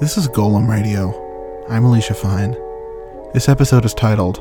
[0.00, 1.14] This is Golem Radio.
[1.68, 2.56] I'm Alicia Fine.
[3.32, 4.38] This episode is titled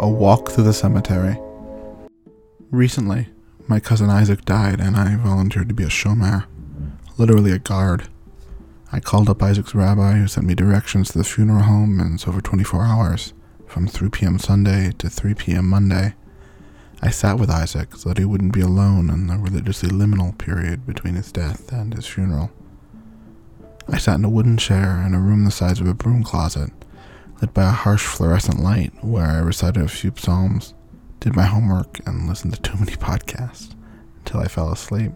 [0.00, 1.38] A Walk Through the Cemetery.
[2.70, 3.28] Recently,
[3.68, 6.46] my cousin Isaac died, and I volunteered to be a shomer,
[7.18, 8.08] literally a guard.
[8.90, 12.26] I called up Isaac's rabbi, who sent me directions to the funeral home, and it's
[12.26, 13.34] over 24 hours,
[13.66, 14.38] from 3 p.m.
[14.38, 15.68] Sunday to 3 p.m.
[15.68, 16.14] Monday.
[17.02, 20.86] I sat with Isaac so that he wouldn't be alone in the religiously liminal period
[20.86, 22.50] between his death and his funeral.
[23.88, 26.70] I sat in a wooden chair in a room the size of a broom closet,
[27.40, 30.74] lit by a harsh fluorescent light, where I recited a few psalms,
[31.20, 33.74] did my homework, and listened to too many podcasts
[34.18, 35.12] until I fell asleep.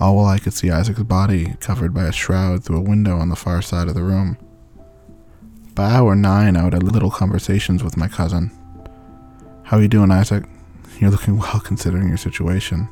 [0.00, 3.28] All while I could see Isaac's body covered by a shroud through a window on
[3.28, 4.38] the far side of the room.
[5.74, 8.50] By hour nine, I would have little conversations with my cousin.
[9.64, 10.44] How you doing, Isaac?
[10.98, 12.88] You're looking well considering your situation.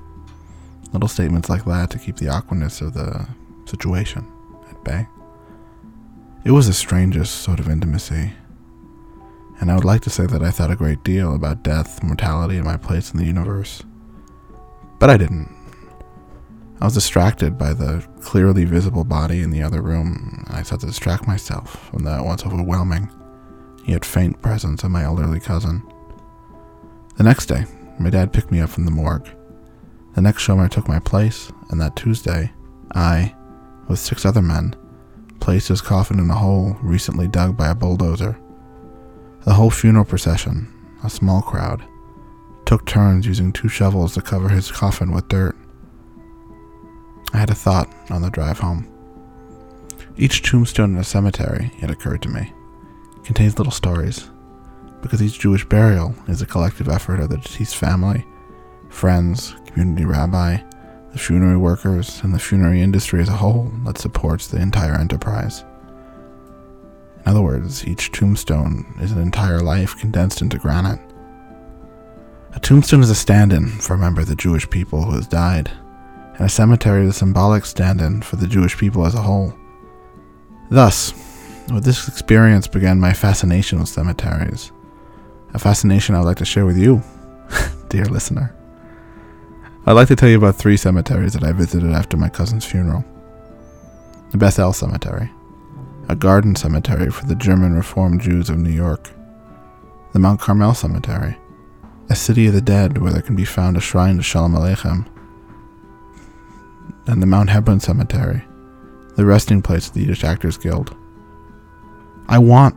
[0.92, 3.26] Little statements like that to keep the awkwardness of the
[3.64, 4.35] situation at
[4.86, 5.08] bay.
[6.44, 8.32] It was the strangest sort of intimacy,
[9.60, 12.56] and I would like to say that I thought a great deal about death, mortality,
[12.56, 13.82] and my place in the universe.
[14.98, 15.54] But I didn't.
[16.80, 20.44] I was distracted by the clearly visible body in the other room.
[20.48, 23.10] I sought to distract myself from the once overwhelming,
[23.86, 25.82] yet faint presence of my elderly cousin.
[27.16, 27.64] The next day,
[27.98, 29.28] my dad picked me up from the morgue.
[30.14, 32.52] The next shomer took my place, and that Tuesday,
[32.94, 33.34] I,
[33.88, 34.74] with six other men,
[35.40, 38.38] placed his coffin in a hole recently dug by a bulldozer.
[39.44, 40.72] The whole funeral procession,
[41.04, 41.84] a small crowd,
[42.64, 45.56] took turns using two shovels to cover his coffin with dirt.
[47.32, 48.88] I had a thought on the drive home.
[50.16, 52.52] Each tombstone in a cemetery, it occurred to me,
[53.22, 54.30] contains little stories,
[55.02, 58.24] because each Jewish burial is a collective effort of the deceased family,
[58.88, 60.58] friends, community rabbi,
[61.16, 65.64] the funerary workers, and the funerary industry as a whole that supports the entire enterprise.
[67.16, 71.00] In other words, each tombstone is an entire life condensed into granite.
[72.52, 75.26] A tombstone is a stand in for a member of the Jewish people who has
[75.26, 75.70] died,
[76.34, 79.54] and a cemetery is a symbolic stand in for the Jewish people as a whole.
[80.68, 81.14] Thus,
[81.72, 84.70] with this experience began my fascination with cemeteries,
[85.54, 87.02] a fascination I would like to share with you,
[87.88, 88.54] dear listener.
[89.88, 93.04] I'd like to tell you about three cemeteries that I visited after my cousin's funeral.
[94.32, 95.30] The Beth El Cemetery,
[96.08, 99.12] a garden cemetery for the German Reformed Jews of New York.
[100.12, 101.36] The Mount Carmel Cemetery,
[102.10, 105.06] a city of the dead where there can be found a shrine to Shalom Aleichem.
[107.06, 108.42] And the Mount Hebron Cemetery,
[109.14, 110.96] the resting place of the Yiddish Actors Guild.
[112.28, 112.74] I want,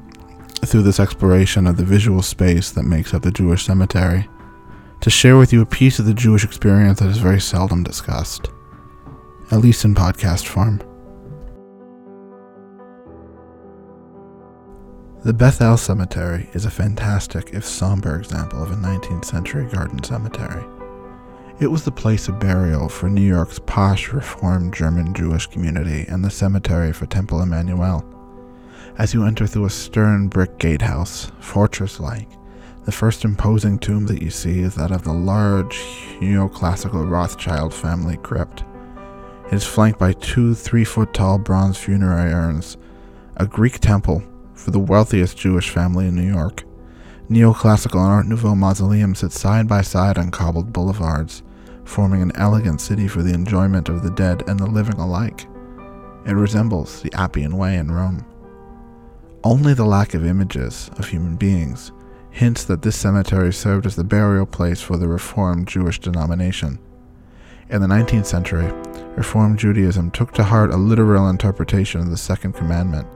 [0.63, 4.29] through this exploration of the visual space that makes up the Jewish cemetery,
[5.01, 8.49] to share with you a piece of the Jewish experience that is very seldom discussed,
[9.51, 10.81] at least in podcast form.
[15.23, 20.01] The Beth El Cemetery is a fantastic, if somber, example of a 19th century garden
[20.01, 20.63] cemetery.
[21.59, 26.23] It was the place of burial for New York's posh Reformed German Jewish community and
[26.23, 28.05] the cemetery for Temple Emanu-El.
[28.97, 32.29] As you enter through a stern brick gatehouse, fortress like,
[32.89, 35.77] the first imposing tomb that you see is that of the large
[36.21, 38.63] neoclassical Rothschild family crypt.
[39.45, 42.77] It is flanked by two three foot tall bronze funerary urns,
[43.37, 44.23] a Greek temple
[44.55, 46.63] for the wealthiest Jewish family in New York.
[47.29, 51.43] Neoclassical and Art Nouveau mausoleums sit side by side on cobbled boulevards,
[51.85, 55.45] forming an elegant city for the enjoyment of the dead and the living alike.
[56.25, 58.25] It resembles the Appian Way in Rome.
[59.43, 61.91] Only the lack of images of human beings
[62.31, 66.79] hints that this cemetery served as the burial place for the Reformed Jewish denomination.
[67.69, 68.71] In the 19th century,
[69.15, 73.07] Reformed Judaism took to heart a literal interpretation of the Second Commandment.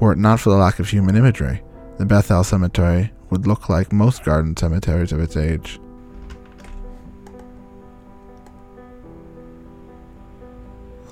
[0.00, 1.62] Were it not for the lack of human imagery,
[1.98, 5.80] the Beth El Cemetery would look like most garden cemeteries of its age.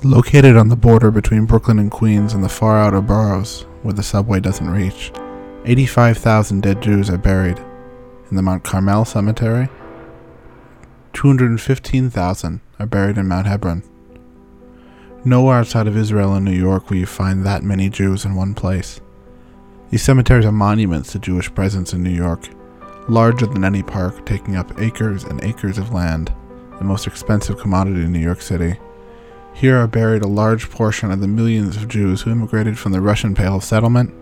[0.03, 4.03] Located on the border between Brooklyn and Queens and the far outer boroughs, where the
[4.03, 5.11] subway doesn't reach,
[5.67, 7.59] 85,000 dead Jews are buried.
[8.29, 9.69] In the Mount Carmel Cemetery,
[11.15, 13.83] 215,000 are buried in Mount Hebron.
[15.25, 18.55] Nowhere outside of Israel and New York will you find that many Jews in one
[18.55, 19.01] place.
[19.89, 22.47] These cemeteries are monuments to Jewish presence in New York,
[23.09, 26.31] larger than any park, taking up acres and acres of land,
[26.79, 28.79] the most expensive commodity in New York City.
[29.55, 33.01] Here are buried a large portion of the millions of Jews who immigrated from the
[33.01, 34.13] Russian Pale of Settlement,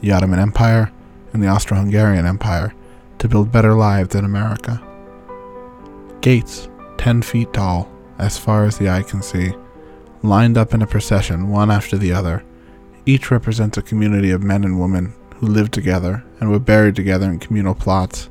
[0.00, 0.92] the Ottoman Empire,
[1.32, 2.74] and the Austro Hungarian Empire
[3.18, 4.82] to build better lives in America.
[6.20, 9.52] Gates, 10 feet tall, as far as the eye can see,
[10.22, 12.42] lined up in a procession one after the other,
[13.08, 17.26] Each represents a community of men and women who lived together and were buried together
[17.30, 18.28] in communal plots.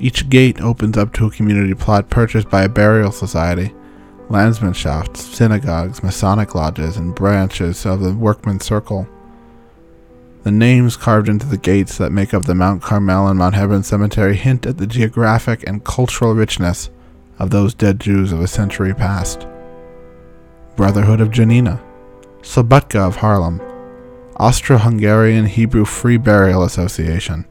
[0.00, 3.74] Each gate opens up to a community plot purchased by a burial society,
[4.28, 9.06] landsmanshafts, synagogues, Masonic lodges, and branches of the workmen's circle.
[10.44, 13.82] The names carved into the gates that make up the Mount Carmel and Mount Hebron
[13.82, 16.90] cemetery hint at the geographic and cultural richness
[17.38, 19.46] of those dead Jews of a century past.
[20.76, 21.82] Brotherhood of Janina,
[22.42, 23.58] Slobodka of Harlem,
[24.36, 27.46] Austro Hungarian Hebrew Free Burial Association,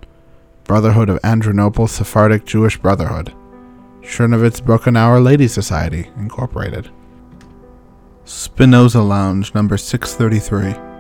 [0.66, 3.34] Brotherhood of Adrianople Sephardic Jewish Brotherhood,
[4.01, 6.92] Chernovitz Brockenauer Ladies Society, Incorporated.
[8.24, 10.93] Spinoza Lounge, number 633.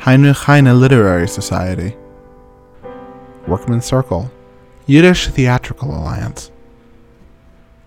[0.00, 1.96] Heinrich Heine Literary Society,
[3.48, 4.30] Workmen's Circle,
[4.86, 6.52] Yiddish Theatrical Alliance.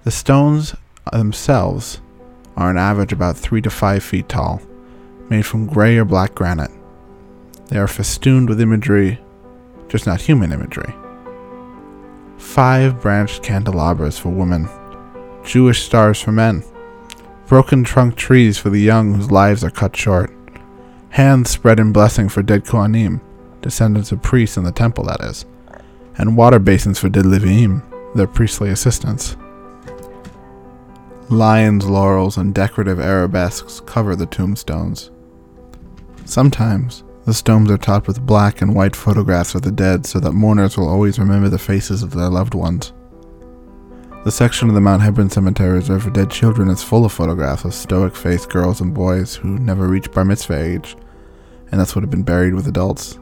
[0.03, 0.75] The stones
[1.11, 2.01] themselves
[2.57, 4.61] are on average about 3 to 5 feet tall,
[5.29, 6.69] made from gray or black granite.
[7.67, 9.17] They are festooned with imagery,
[9.87, 10.93] just not human imagery.
[12.37, 14.67] Five branched candelabras for women,
[15.45, 16.65] Jewish stars for men,
[17.47, 20.29] broken trunk trees for the young whose lives are cut short
[21.11, 23.19] hands spread in blessing for dead Kohanim,
[23.61, 25.45] descendants of priests in the temple, that is,
[26.17, 29.35] and water basins for dead their priestly assistants.
[31.29, 35.11] Lions, laurels, and decorative arabesques cover the tombstones.
[36.25, 40.31] Sometimes, the stones are topped with black and white photographs of the dead so that
[40.31, 42.93] mourners will always remember the faces of their loved ones.
[44.23, 47.65] The section of the Mount Hebron Cemetery reserved for dead children is full of photographs
[47.65, 50.95] of stoic faced girls and boys who never reached bar mitzvah age,
[51.71, 53.17] and thus would have been buried with adults.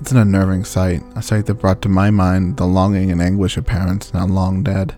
[0.00, 3.56] It's an unnerving sight, a sight that brought to my mind the longing and anguish
[3.56, 4.96] of parents now long dead.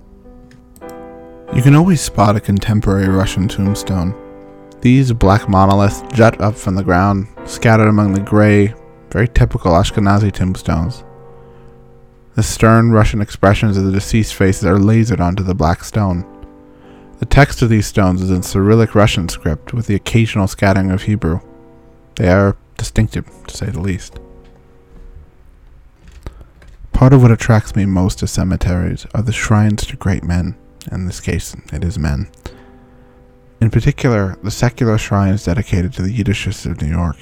[1.54, 4.14] You can always spot a contemporary Russian tombstone.
[4.80, 8.74] These black monoliths jut up from the ground, scattered among the gray,
[9.10, 11.04] very typical Ashkenazi tombstones.
[12.34, 16.26] The stern Russian expressions of the deceased faces are lasered onto the black stone.
[17.18, 21.02] The text of these stones is in Cyrillic Russian script with the occasional scattering of
[21.02, 21.40] Hebrew.
[22.16, 24.18] They are distinctive, to say the least.
[26.92, 30.56] Part of what attracts me most to cemeteries are the shrines to great men.
[30.92, 32.28] In this case, it is men.
[33.60, 37.16] In particular, the secular shrines dedicated to the Yiddishists of New York.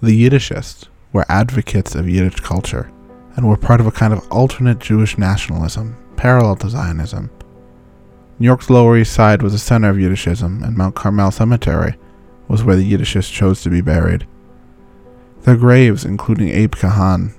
[0.00, 2.90] The Yiddishists were advocates of Yiddish culture
[3.34, 7.30] and were part of a kind of alternate Jewish nationalism, parallel to Zionism.
[8.38, 11.96] New York's Lower East Side was the center of Yiddishism, and Mount Carmel Cemetery
[12.48, 14.26] was where the Yiddishists chose to be buried.
[15.42, 17.34] Their graves, including Abe Cahan,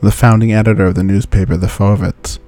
[0.00, 2.38] the founding editor of the newspaper The Forverts,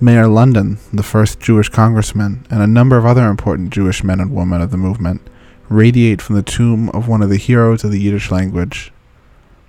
[0.00, 4.34] Meyer London, the first Jewish congressman, and a number of other important Jewish men and
[4.34, 5.20] women of the movement,
[5.68, 8.92] radiate from the tomb of one of the heroes of the Yiddish language,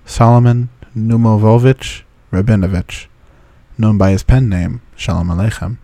[0.04, 2.02] Solomon Naumovich
[2.32, 3.06] Rabinovich,
[3.78, 5.78] known by his pen name, Shalom Aleichem.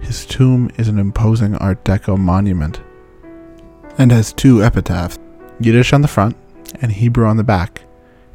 [0.00, 2.80] His tomb is an imposing Art Deco monument
[3.98, 5.18] and has two epitaphs,
[5.60, 6.36] Yiddish on the front
[6.82, 7.82] and Hebrew on the back,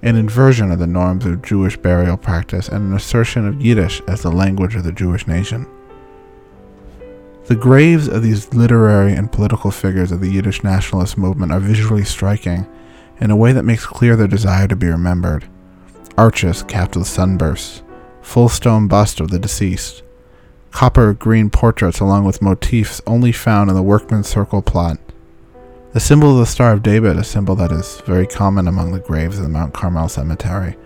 [0.01, 4.21] an inversion of the norms of Jewish burial practice and an assertion of Yiddish as
[4.21, 5.67] the language of the Jewish nation.
[7.45, 12.05] The graves of these literary and political figures of the Yiddish nationalist movement are visually
[12.05, 12.67] striking
[13.19, 15.47] in a way that makes clear their desire to be remembered
[16.17, 17.83] arches capped with sunbursts,
[18.21, 20.03] full stone bust of the deceased,
[20.71, 24.99] copper green portraits along with motifs only found in the workman's circle plot.
[25.93, 28.99] The symbol of the Star of David, a symbol that is very common among the
[28.99, 30.77] graves of the Mount Carmel Cemetery,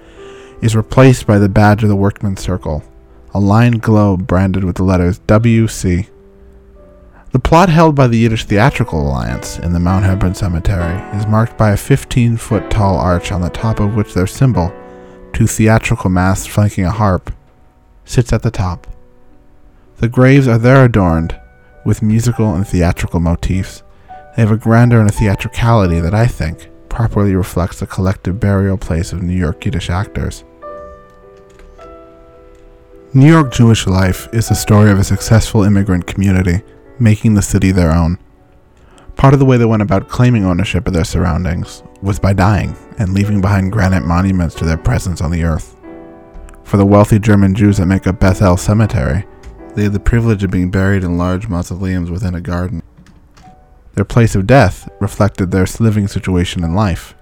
[0.64, 2.84] is replaced by the badge of the workman's circle,
[3.32, 6.10] a lined globe branded with the letters WC.
[7.34, 11.56] The plot held by the Yiddish Theatrical Alliance in the Mount Hebron Cemetery is marked
[11.56, 14.74] by a 15 foot tall arch on the top of which their symbol,
[15.34, 17.32] two theatrical masts flanking a harp,
[18.06, 18.88] sits at the top.
[19.98, 21.40] The graves are there adorned
[21.86, 23.84] with musical and theatrical motifs.
[24.36, 28.78] They have a grandeur and a theatricality that I think properly reflects the collective burial
[28.78, 30.44] place of New York Yiddish actors.
[33.14, 36.62] New York Jewish life is the story of a successful immigrant community
[37.00, 38.18] making the city their own.
[39.16, 42.76] Part of the way they went about claiming ownership of their surroundings was by dying
[43.00, 45.78] and leaving behind granite monuments to their presence on the earth.
[46.64, 49.26] For the wealthy German Jews that make up Beth El Cemetery,
[49.76, 52.84] they had the privilege of being buried in large mausoleums within a garden.
[53.96, 57.16] Their place of death reflected their living situation in life.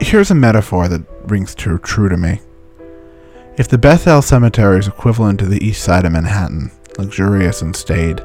[0.00, 2.40] Here's a metaphor that rings true, true to me.
[3.58, 7.74] If the Beth El Cemetery is equivalent to the east side of Manhattan, luxurious and
[7.74, 8.20] staid,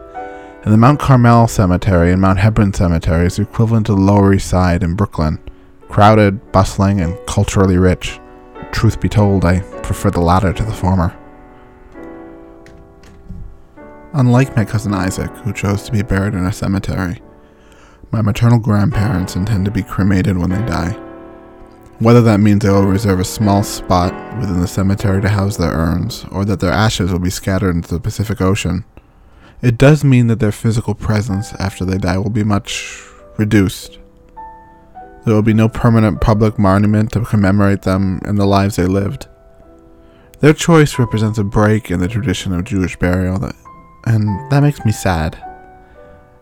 [0.64, 4.50] And the Mount Carmel Cemetery and Mount Hebron Cemetery is equivalent to the Lower East
[4.50, 5.40] Side in Brooklyn.
[5.90, 8.20] Crowded, bustling, and culturally rich.
[8.72, 11.18] Truth be told, I prefer the latter to the former.
[14.14, 17.22] Unlike my cousin Isaac, who chose to be buried in a cemetery,
[18.12, 20.92] my maternal grandparents intend to be cremated when they die.
[22.00, 25.72] Whether that means they will reserve a small spot within the cemetery to house their
[25.72, 28.84] urns, or that their ashes will be scattered into the Pacific Ocean,
[29.62, 33.02] it does mean that their physical presence after they die will be much
[33.38, 33.98] reduced.
[35.24, 39.28] There will be no permanent public monument to commemorate them and the lives they lived.
[40.42, 43.56] Their choice represents a break in the tradition of Jewish burial, that,
[44.06, 45.42] and that makes me sad.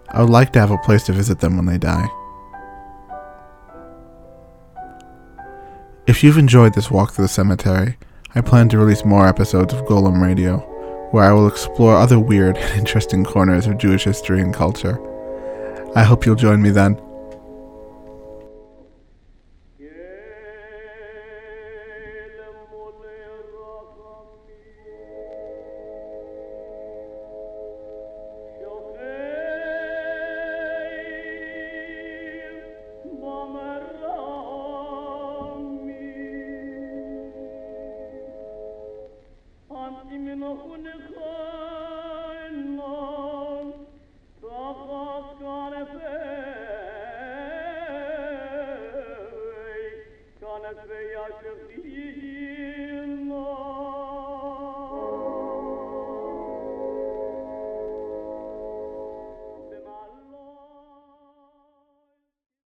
[0.10, 2.08] I would like to have a place to visit them when they die.
[6.08, 7.98] If you've enjoyed this walk through the cemetery,
[8.34, 10.58] I plan to release more episodes of Golem Radio
[11.12, 15.00] where I will explore other weird and interesting corners of Jewish history and culture.
[15.96, 17.00] I hope you'll join me then.